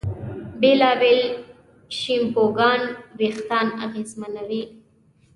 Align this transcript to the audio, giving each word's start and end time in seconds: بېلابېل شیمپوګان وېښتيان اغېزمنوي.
بېلابېل 0.59 1.21
شیمپوګان 1.97 2.81
وېښتيان 3.19 3.67
اغېزمنوي. 3.85 4.63